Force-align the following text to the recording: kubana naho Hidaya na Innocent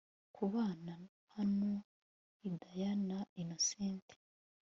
kubana 0.35 0.93
naho 1.57 1.69
Hidaya 2.39 2.91
na 3.07 3.19
Innocent 3.41 4.07